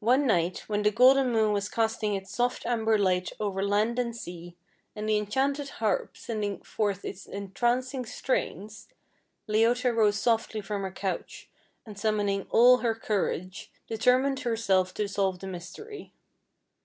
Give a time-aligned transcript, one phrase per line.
[0.00, 4.16] One night, when the golden moon was casting its soft amber light over land and
[4.16, 4.56] sea,
[4.96, 8.88] and the enchanted harp sending forth its entrancing strains,
[9.48, 11.48] Leota rose softly from her couch,
[11.86, 16.12] and summoning all her courage, determined herself to solve the mystery.